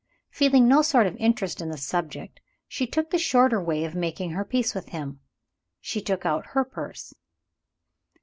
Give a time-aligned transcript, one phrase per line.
[0.31, 4.31] Feeling no sort of interest in the subject, she took the shorter way of making
[4.31, 5.19] her peace with him.
[5.79, 7.13] She took out her purse.